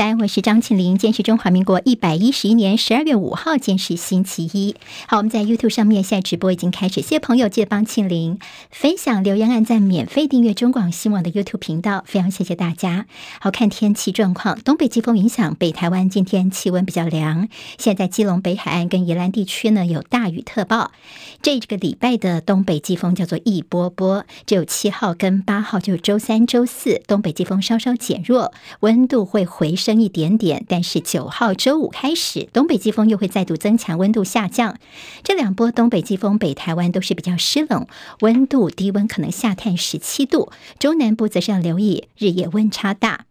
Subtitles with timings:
[0.00, 0.96] 三，我是张庆玲。
[0.96, 4.74] 今天是中华民国一百一十一年十二月五号，今天是星期一。
[5.06, 8.38] 好，我们在 YouTube 上面现在直播已经开始，谢谢朋友记得帮庆玲
[8.70, 13.04] 分享、留言、按赞、免费订阅中广新闻网的 YouTube 频道，非常谢谢大家。
[13.42, 17.50] 好，看天气状况，东北季风影响北台湾，今天气温比较凉。
[17.76, 20.92] 现在基隆北海岸跟宜兰地区呢有大雨特报。
[21.42, 29.89] 这个礼拜的东北季风叫做一波波，只有七号跟八号，就是周三、周四，东北季风稍稍减弱，温度会回升。
[29.90, 34.78] 升一点点，但是九号周五开始，东北季风又会再度增强，温度下降。
[35.24, 37.88] 这两波东北季风，北台湾都是比较湿冷，
[38.20, 43.24] 温度低温可能下探十七度，中南部则是要留意日夜温差大。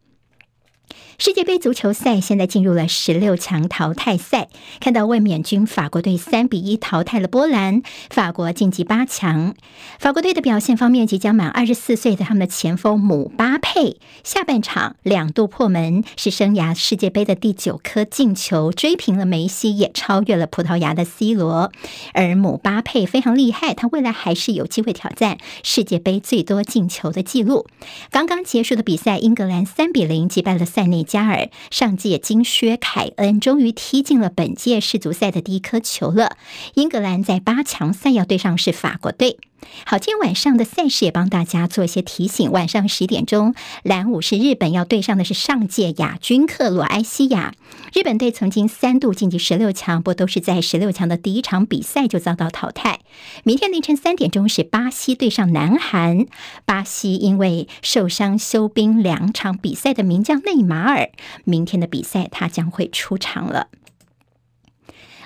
[1.22, 4.48] 世界杯足球赛现在进入了十六强淘汰赛，
[4.80, 9.54] 看到卫冕军法国队三比一淘汰了波兰，法国晋级八强。
[10.00, 21.70] 法国队的表现方面，即将满二十四岁的他们的前锋姆巴佩，下半场两度破门，是生涯世界杯的第九颗进球，追平了梅西，也超越了葡萄牙的 C 罗。
[22.14, 27.68] 而姆巴佩非常厉害，他未来还是有机会挑战世界杯最多进球的纪录。
[28.10, 36.38] 刚刚结束的比赛，英格兰三比零击败了塞内加尔，上届金靴凯恩终于踢进了本届世足赛的第一颗球了。
[36.76, 39.38] 英格兰在八强赛要对上是法国队。
[39.86, 42.52] 好，今天晚上的赛事也帮大家做一些提醒。
[42.52, 47.54] 晚上十点钟，蓝武士日本要对上的是上届亚军克罗埃西亚。
[47.94, 53.00] 日本队曾经三度晋级十六强，不都是在十六强的第一场比赛就遭到淘汰。
[53.44, 56.26] 明天凌晨三点钟是巴西对上南韩。
[56.66, 61.10] 巴西因为受伤休兵两场比赛的名将内马尔，
[61.44, 63.68] 明天的比赛他将会出场了。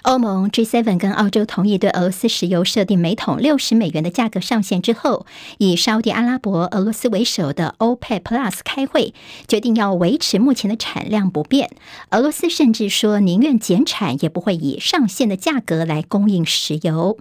[0.04, 5.26] 欧盟 G7 跟澳洲同意对俄罗斯石油设定每桶六十美元的价格上限之后，
[5.60, 9.14] 以沙乌地阿拉伯、俄罗斯为首的 OPEC Plus 开会，
[9.48, 11.70] 决定要维持目前的产量不变。
[12.10, 17.17] 俄罗斯甚至说宁愿减产，也不会以上限的价格来供应石油。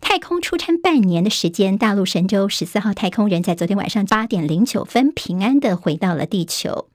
[0.00, 6.88] 太空出差半年的时间，大陆神舟十四号太空人在昨天晚上八点零九分平安的回到了地球。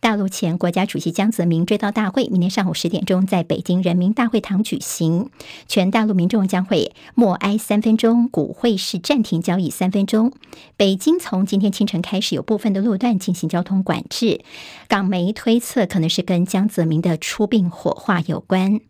[0.00, 5.30] 大陆前国家主席江泽民追悼大会明天上午十点钟在北京人民大会堂举行，
[5.66, 10.32] 全大陆民众将会默哀三分钟，股会是暂停交易三分钟。
[10.76, 14.42] 北京从今天清晨开始有部分的路段进行交通管制，
[14.88, 18.80] 港媒推测可能是跟江泽民的出殡火化有关。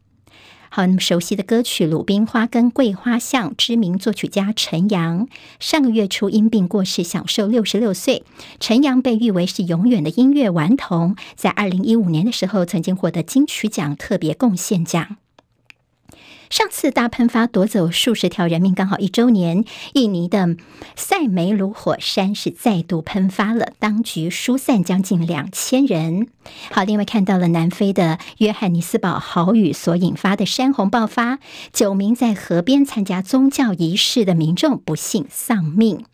[0.77, 5.29] 好，那么熟悉的歌曲《鲁冰花》跟《桂花巷》，知名作曲家陈扬
[5.61, 8.25] 上个月初因病过世，享受六十六岁。
[8.59, 15.19] 陈扬被誉为是永远的音乐顽童，在二零一五年的时候，曾经获得金曲奖特别贡献奖。
[16.51, 19.65] 上次大喷发夺走数十条人命，刚好一周年。
[19.95, 20.57] 印尼的
[20.95, 26.29] 塞梅鲁火山是再度喷发了，当局疏散将近两千人。
[26.71, 31.39] 好，另外看到了南非的约翰尼斯堡豪雨所引发的山洪爆发，
[31.73, 36.05] 九名在河边参加宗教仪式的民众不幸丧命。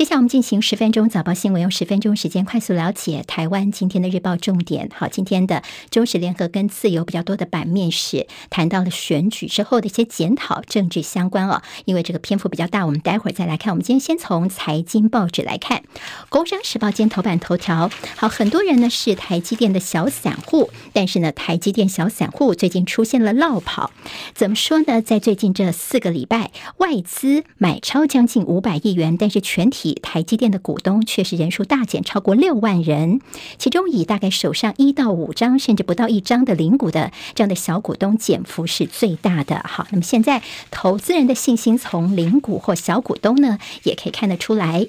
[0.00, 4.88] 接下来我们进行十分钟早报新闻，用十分钟时间快速了解台湾今天的日报重点。
[4.94, 11.60] 好，今天的中时联合跟自由比较多的版面是谈到了选举之后的一些检讨政治相关哦。
[11.84, 13.74] 因为这个篇幅比较大，我们待会儿再来看。
[13.74, 15.80] 我们今天先从财经报纸来看，
[16.30, 17.90] 《工商时报》今天头版头条。
[18.16, 23.90] 好，很多人呢是台积电的小散户，但是呢，台积电小散户最近出现了落跑。
[24.34, 25.02] 怎么说呢？
[25.02, 29.89] 在最近这四个礼拜，外资买超将近五百亿元，但是全体。
[29.94, 33.20] 台积电的股东确实人数大减，超过六万人，
[33.58, 39.62] 其中以大概手上一到五张，甚至不到一张的零股的这样的小股东减幅是最大的。
[39.64, 44.88] 好，那么现在投资人的信心从零股或小股东呢，也可以看得出来。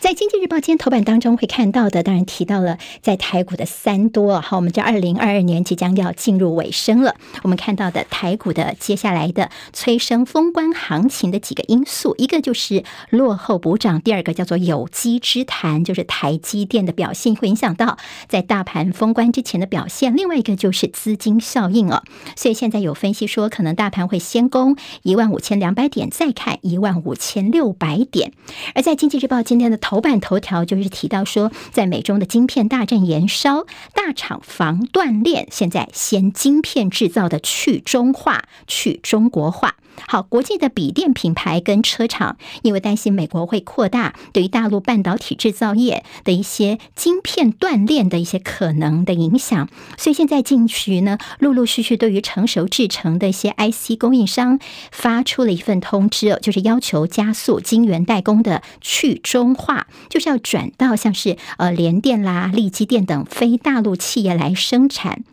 [0.00, 4.40] 在《经济日报》今天头版当中会看到的，当然提到了在台股的三多。
[4.40, 7.16] 好，我们这二零二二年即将要进入尾声了。
[7.42, 20.16] 我们看到的台股的接下来的催生封关行情的几个因素，一个就是落后补涨，第二个叫做有机之谈，就是台积电的表现会影响到在大盘封关之前的表现。
[20.16, 22.02] 另外一个就是资金效应哦。
[22.36, 28.32] 所以现在有分析说，可能大盘会先攻一万五千两百点，再看一万五千六百点。
[28.74, 39.74] 而在《经济日报》今天的头头版头条就是提到说，在美中的晶片大战延烧，大厂防断链，现在先晶片制造的去中化、去中国化。
[40.06, 54.58] 好，国际的笔电品牌跟车厂，因为担心美国会扩大对于大陆半导体制造业的一些晶片断链的一些可能的影响，所以现在近期呢，陆陆续续对于成熟制成的一些 IC 供应商
[54.90, 59.79] 发出了一份通知，就是要求加速晶圆代工的去中化。
[60.08, 65.24] 就是要转到像是呃联电啦、力积电等非大陆企业来生产。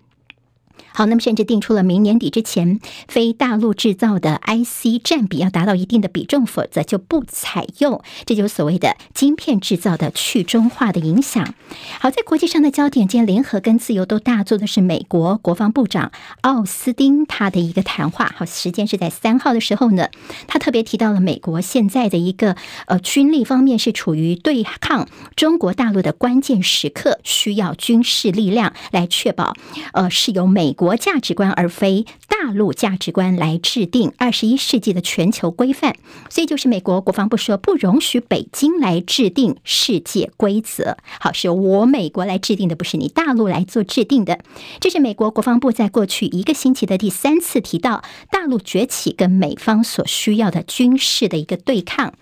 [0.98, 8.02] 好，那么甚至定出了明年底之前，非大陆制造的 IC 占比要达到一定的比重，否则就不采用。
[8.26, 11.54] 这就是所谓的晶片制造的去中化的影响。
[12.00, 16.12] 好，在国际上的焦点，今天联合跟自由都大做的是美国国防部长
[16.42, 18.34] 奥斯汀他的一个谈话。
[18.36, 20.08] 好，时间是在三号的时候呢，
[20.48, 22.56] 他特别提到了美国现在的一个
[22.88, 29.54] 呃军力方面是处于对抗中国大陆的关键时刻，需要军事力量来确保
[29.94, 30.87] 呃是由美国。
[30.88, 35.98] 国价值观，而非大陆价值观来制定二十一世纪的全球规范，
[36.30, 40.96] 所以就是美国国防部说不容许北京来制定世界规则。
[41.20, 44.40] 好，是由我美国来制定的，不是你大陆来做制定的。
[44.80, 48.02] 这是美国国防部在过去一个星期的第三次提到
[48.32, 52.14] 大陆崛起跟美方所需要的军事的一个对抗。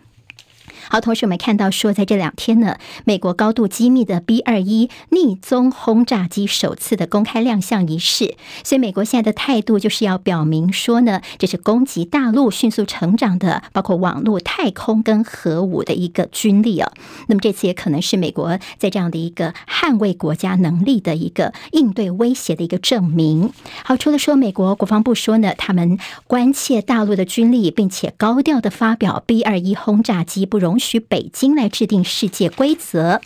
[0.89, 16.91] 好，同时我们看到说，在这两天呢，美国高度机密的 B 二一逆踪轰炸机首次的公开亮相仪式，所以美国现在的态度就是要表明说呢，这是攻击大陆迅速成长的，包括网络、太空跟核武的一个军力哦。
[17.27, 23.51] 那么这次也可能是美国在这样的一个捍卫国家能力的一个应对威胁的一个证明。
[23.83, 25.97] 好，除了说美国国防部说呢，他们
[26.27, 30.74] 关切大陆的军力，并且高调的发表 B 二一轰炸机不容。
[30.75, 33.21] 容许北京来制定世界规则。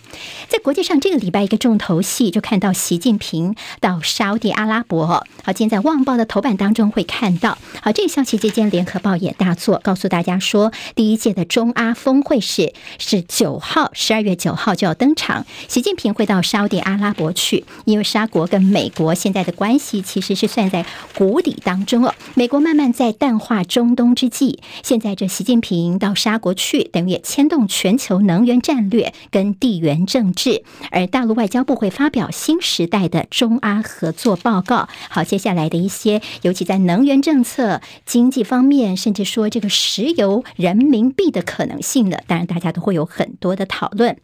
[0.47, 5.07] 在国际上，这个礼拜一个重头戏就看到习近平到沙地阿拉伯。
[5.07, 7.57] 好，今天在《旺报》的头版当中会看到。
[7.81, 15.47] 好，这个消息，这间《联合报》也大作，告诉大家说，第一届的中阿峰会是是九号，十二月九号就要登场。
[15.67, 20.85] 习近平会到沙地阿拉伯去，因为沙国跟美国现在的关系其实是算在
[21.17, 22.13] 谷底当中哦。
[22.35, 34.89] 美国慢慢在淡化中东之际，现在这习近平到沙国去，等于也牵动全球能源战略跟地缘政治，而大陆外交部会发表新时代的中阿合作报告。
[35.09, 44.17] 好，接下来的一些，尤其在能源政策、经济方面，甚至说这个石油人民币的可能性呢，当然大家都会有很多的讨论。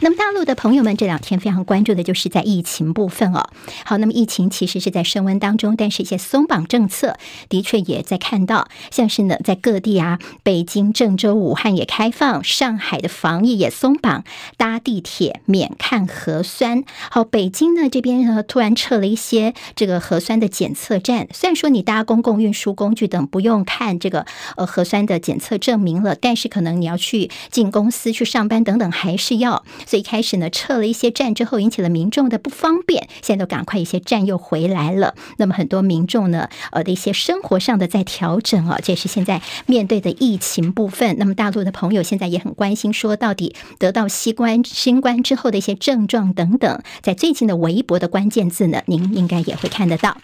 [0.00, 3.48] 那么大陆的朋友们这两天非常关注的就是在疫情部分哦。
[3.84, 7.16] 好，那么疫情其实是在升温当中，但是一些松绑政策
[7.48, 14.24] 的确也在看到，像是呢在各地啊，北京、郑州、武汉也开放，上海的防疫也松绑，
[14.56, 16.84] 搭地铁免看核酸。
[17.10, 24.26] 好，北京呢这边呢突然撤了一些这个核酸的检测站，虽然说你搭公共运输工具等不用看这个
[24.56, 29.64] 呃核酸的检测证明了，但是可能你要去进公司去上班等等还是要。
[29.86, 33.08] 所以一开始呢，撤了一些站之后，引起了民众的不方便。
[33.22, 35.14] 现在都赶快一些站又回来了。
[35.36, 41.16] 那么很多民众呢，呃的一些生活上的在调整啊，这是现在面对的疫情部分。
[41.18, 50.16] 那么大陆的朋友现在也很关心，说到底得到新冠新冠之后的一些症状等等，在最近的微博的关键字呢，您应该也会看得到。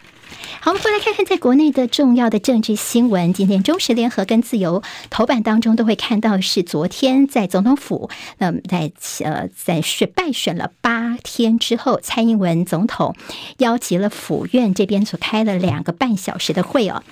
[0.59, 3.33] 好，我们回来看看在国内的重要的政治新闻。
[3.33, 8.91] 今天《中时联合》跟《自由》头版当中都会看到，是昨天在总统府，那么在
[9.25, 13.15] 呃在选败选了八天之后，蔡英文总统
[13.59, 17.03] 邀集了府院这边所开了两个半小时的会哦。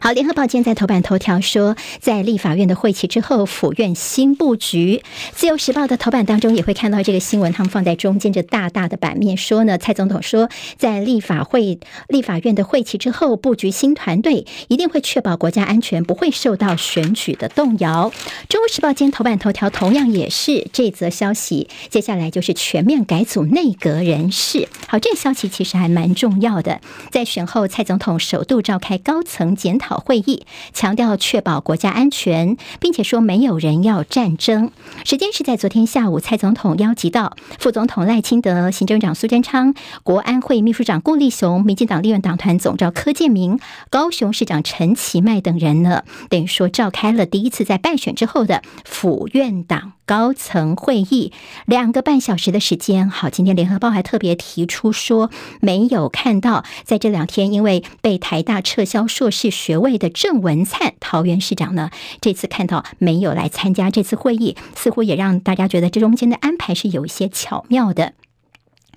[0.00, 5.02] 好，联合报今天在头版头条说，在立法院的会期之后，府院新布局。
[5.32, 18.12] 自由时报的头版当中也会看到这个新闻，他们放在中间这大大的版面说呢，蔡总统说，在立法会立法院的会期之后，布局新团队，一定会确保国家安全不会受到选举的动摇。
[18.48, 24.68] 中国时报今天头版头条同样也是这则消息，接下来就是全面改组内阁人事。
[24.88, 29.83] 好，这个消息其实还蛮重要的，在选后，蔡总统首度召开高层检讨。
[29.84, 34.70] 讨会议强调确保国家安全，并且说没有人要战争。
[35.04, 43.60] 时间是在昨天下午，蔡总统邀集到副总统赖清德、行政长苏贞昌、国安会秘书长顾立雄、民进党立院党团总召柯建铭、
[43.90, 51.32] 高雄市长陈其迈等人呢，等于说召开了第一次在败选之后的府院党高层会议，
[51.66, 53.08] 两个半小时的时间。
[53.08, 55.30] 好，今天联合报还特别提出说，
[55.60, 59.84] 没有看到在这两天因为被台大撤销硕士学。
[59.84, 61.90] 位的郑文灿桃园市长呢，
[62.22, 68.14] 这次看到没有来参加这次会议，似乎也让大家觉得这中间的安排是有一些巧妙的。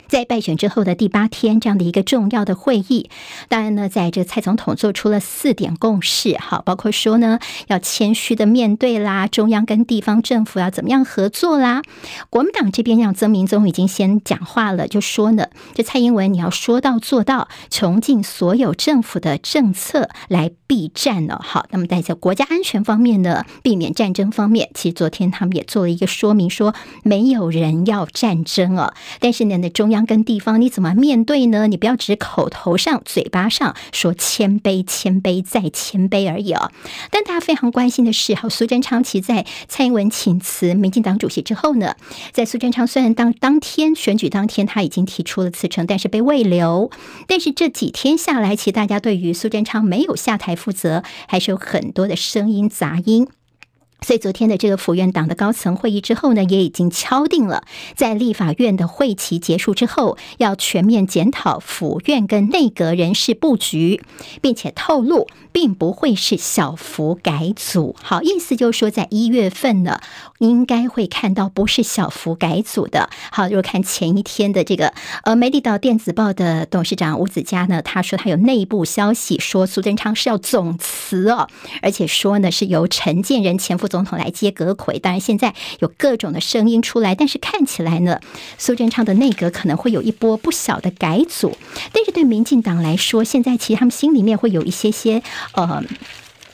[0.07, 3.09] 在败选之后的第八天，这样的一个重要的会议，
[3.49, 11.81] 当然呢，在这个蔡总统做出了四点共识，好，包括说呢，要谦虚的面对啦，中央跟地方政府要怎么样合作啦。
[12.29, 21.41] 国民党这边让曾明宗已经先讲话了，就说呢，这蔡英文你要说到做到，穷尽所有政府的政策来避战了。
[21.43, 26.73] 好，那么在这国家安全方面呢，避免战争方面，其实昨天他们也做了一个说明，说
[27.03, 29.96] 没有人要战争哦，但是呢，那中央。
[30.05, 31.67] 跟地方你怎么面对呢？
[31.67, 36.71] 你不要只口头上、嘴巴上说谦卑、谦卑再谦卑而已哦。
[37.11, 41.95] 但大家非常关心的是，好，苏贞昌其在蔡英文请辞民进党主席之后呢，
[42.31, 46.91] 在苏贞昌虽然当当天选举当天他已经提出了辞呈，但是被慰留。
[47.27, 53.27] 但是这几天下来，其实大家对于苏贞昌没有下台负责，还是有很多的声音杂音。
[54.01, 57.63] 所以昨天的这个府院党的高层会议之后呢，也已经敲定了，
[57.95, 64.01] 在立法院的会期结束之后，要全面检讨府院跟内阁人事布局，
[64.39, 67.95] 并且透露，并不会是小幅改组。
[68.01, 69.99] 好，意思就是说，在一月份呢，
[70.37, 73.09] 应该会看到不是小幅改组的。
[73.31, 81.47] 好，如果看前一天的这个呃，美丽岛电子报的董事长吴子嘉呢，他说他有内部消息说苏贞昌是要总辞哦，
[81.81, 83.87] 而且说呢是由陈建仁前副。
[83.87, 88.19] 总统来接阁魁，当然现在有各种的声音出来，但是看起来呢，
[88.57, 91.55] 苏贞昌的内阁可能会有一波不小的改组，
[91.93, 95.81] 但是对民进党来说，现在其实他们心里面会有一些些呃。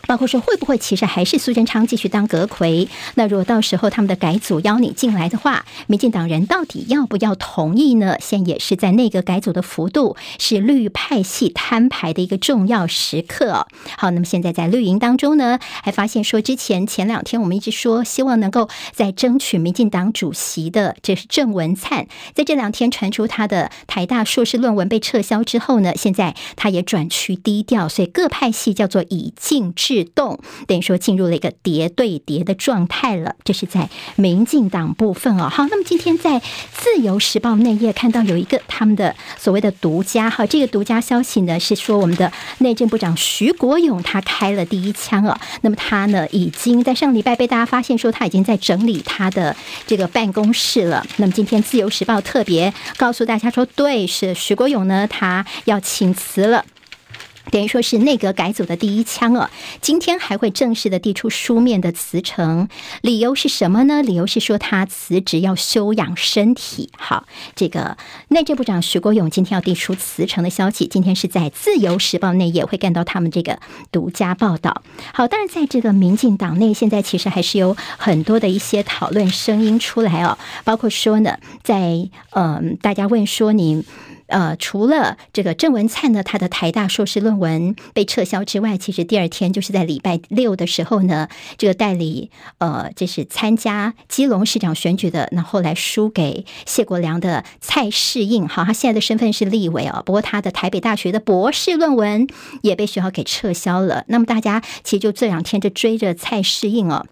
[0.05, 2.89] 包括说会不会其实还是苏贞昌继续当阁揆？
[3.15, 8.17] 那如果到时候他们的改组邀你进来的话，民进党人到底要不要同意呢？
[8.19, 13.65] 现在也是在内阁改组的幅度是绿派系摊牌的一个重要时刻。
[13.97, 29.92] 好，那么现在在绿营当中呢，还发现说之前前两天我们一直说希望能够在争取民进党主席的，这是郑文灿，在这两天传出他的台大硕士论文被撤销之后呢，现在他也转趋低调，所以各派系叫做以静制。
[29.93, 35.47] 制动等于说进入了一个叠对叠的状态了，这是在民进党部分哦。
[35.49, 45.37] 好，那么今天在自由时报内页看到有一个他们的所谓的独家哈，这个独家消息呢是说我们的内政部长徐国勇他开了第一枪哦。
[45.61, 51.05] 那么他呢已经在上礼拜被大家发现说他已经在整理他的这个办公室了。
[51.17, 56.65] 那么今天自由时报特别告诉大家说，对，是徐国勇呢他要请辞了。
[57.51, 59.49] 等于说是内阁改组的第一枪哦，
[59.81, 62.67] 今天还会正式的递出书面的辞呈，
[63.01, 64.01] 理由是什么呢？
[64.01, 66.89] 理由是说他辞职要休养身体。
[66.97, 67.97] 好，这个
[68.29, 73.59] 内政部长徐国勇今天要递出辞呈的消息，今天是在自由时报内页会看到他们这个
[73.91, 74.81] 独家报道。
[75.13, 83.83] 好，当然在这个民进党内，现在其实还是有很多的一些讨论声音出来哦，包括说呢，在嗯、大家问说你。
[84.33, 102.27] 呃，除了这个郑文灿呢，他的台大硕士论文被撤销之外，其实第二天就是在礼拜六的时候呢，这个代理呃，这是参加基隆市长选举的，那后来输给谢国良的蔡适应，好，他现在的身份是立委哦，不过他的台北大学的博士论文
[102.63, 104.03] 也被学校给撤销了。
[104.07, 107.05] 那么大家其实就这两天就追着蔡适应哦。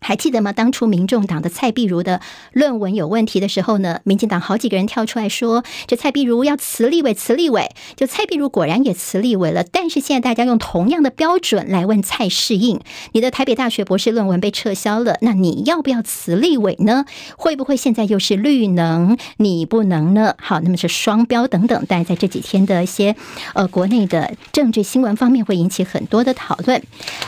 [0.00, 0.52] 还记得吗？
[0.52, 2.20] 当初民众党的蔡壁如的
[2.52, 7.70] 论文有问题的时候呢，民进党好几个人跳出来说，这蔡壁如要辞立委，辞立委。
[7.96, 12.80] 就蔡壁如果然也辞立委了，但是现在大家用同样的标准来问蔡适应，
[13.12, 17.04] 你的台北大学博士论文被撤销了，那你要不要辞立委呢？
[17.36, 20.34] 会不会现在又是绿能，你不能呢？
[20.38, 23.16] 好，那么是双标等等，但在这几天的一些
[23.54, 26.82] 呃国内的政治新闻方面会引起很多的讨论。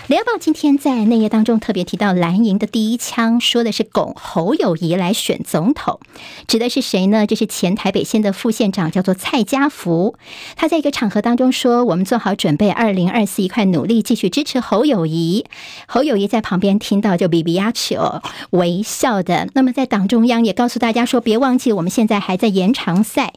[0.06, 2.66] 联合报今天在内页当中特别提到蓝营的。
[2.66, 6.00] 第一枪说的是拱侯友谊来选总统，
[6.46, 7.26] 指的是谁呢？
[7.26, 10.16] 这是前台北县的副县长，叫做蔡家福。
[10.56, 15.46] 他在一个场合当中说：“我们做好准备，二零二四一块努力，继续支持侯友谊。”
[15.88, 19.48] 侯友谊在旁边听到就比比亚丘微笑的。
[19.54, 23.32] 那么在党中央也告诉大家说：“别忘记，我们现在还在延长赛。”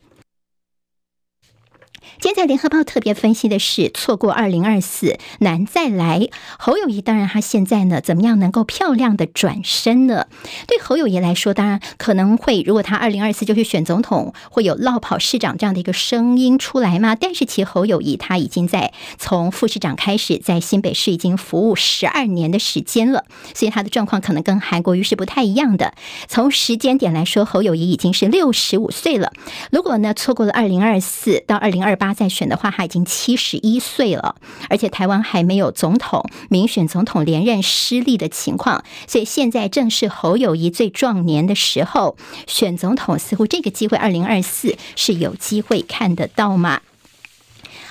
[2.22, 6.30] 今天在联合报特别分析的是，错过二零二四难再来。
[6.60, 10.28] 侯友谊当然他现在呢，怎么样能够漂亮的转身呢？
[10.68, 17.16] 对侯友谊来说，当然可能会，如果他二零二四就去选总统，会有落跑市长这样的一个声音出来吗？
[17.16, 23.26] 但是其实侯友谊他已经在从副市长开始，在新北市已经服务十二年的时间了，
[23.56, 25.96] 所以他的状况可能跟韩国瑜是不太一样的。
[26.28, 29.34] 从时间点来说，侯友谊已经是六十五岁了。
[29.72, 32.11] 如果呢错过了二零二四到二零二八。
[32.14, 34.36] 再选的话，他已经七十一岁了，
[34.70, 46.82] 而且台湾还没有总统民选总统连任失利的情况，所以现在正是侯友谊最壮年的时候，选总统似乎这个机会，二零二四是有机会看得到吗？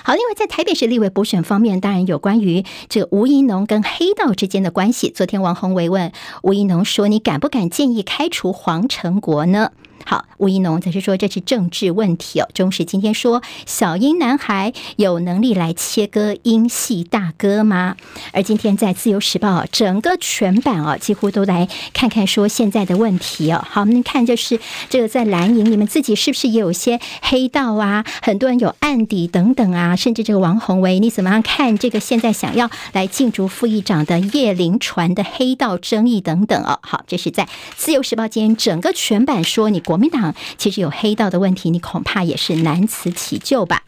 [0.03, 5.11] 好，另外在台北市立委补选方面，当然有关于这个吴怡农跟黑道之间的关系。
[5.11, 6.11] 昨天王宏维问
[6.41, 9.71] 吴怡农说：“你敢不敢建议开除黄成国呢？”
[10.05, 12.49] 好，吴一农则是说，这是政治问题哦。
[12.53, 17.95] 中时今天说，小英男孩有能力来切割英系大哥吗？
[18.31, 23.63] 而今天在自由时报整个全版啊，几乎都来看看说现在的问题哦。
[23.69, 28.05] 好，我们看就是这个在蓝营，你们自己是不是也有些黑道啊？
[28.21, 36.79] 很多人有案底等等啊，甚至这个王鸿薇，你怎么样看这个现在想要来竞逐副议长的叶林传的黑道争议等等哦？
[36.81, 39.81] 好，这是在自由时报今天整个全版说你。
[39.91, 43.83] 国民党其实有黑道的问题，你恐怕也是难辞其咎吧。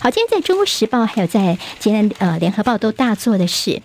[0.00, 3.82] 好，今天在《中国时报》还有在今天呃《联合报》都大做的是。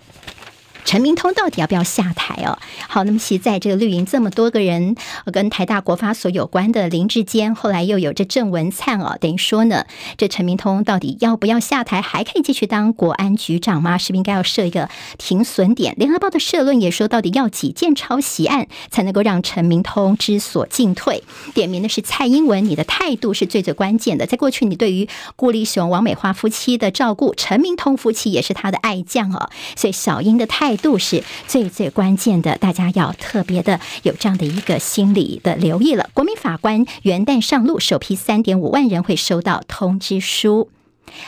[0.88, 2.58] 陈明通到底要不要下台哦？
[2.88, 4.96] 好，那么其实在这个绿营这么多个人
[5.34, 13.98] 跟台大国发所有关的林志坚，后来又有这郑文灿哦，等于说呢，这陈明通到底要不要下台，还可以继续当国安局长吗？
[13.98, 15.94] 是不是应该要设一个停损点？
[15.98, 21.22] 联合报的社论也说，到底要几件抄袭案才能够让陈明通知所进退？
[21.54, 24.26] 点名的是蔡英文，你的态度是最最关键的。
[24.26, 30.77] 在过去，你对于顾立雄、王美花夫妻的照顾，陈明通夫妻也是他的爱将哦，所以小英的态。
[30.78, 36.10] 度是最最关键的，大家要特别的有这样的一个心理的留意了。
[36.14, 40.70] 国民法官元旦上路，首批三点五万人会收到通知书。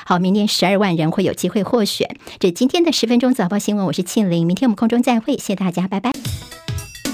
[0.05, 2.17] 好，明年十二万人会有机会获选。
[2.39, 6.11] 这今天的十分钟早报新闻，我是庆玲，明天我们空中再会，谢谢大家，拜拜。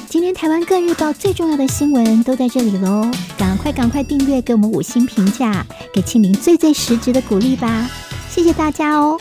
[0.09, 7.89] 今天台湾各日报最重要的新闻都在这里喽，赶快赶快订阅，给我们五星评价，给庆玲最最实质的鼓励吧，
[8.29, 9.19] 谢谢大家哦。